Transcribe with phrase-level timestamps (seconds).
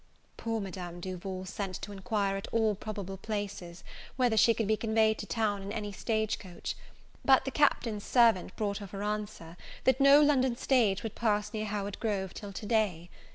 [0.35, 3.83] Poor Madame Duval sent to inquire at all probable places,
[4.15, 6.73] whether she could be conveyed to town in any stage coach:
[7.23, 11.65] but the Captain's servant brought her for answer, that no London stage would pass near
[11.65, 13.11] Howard Grove till to day.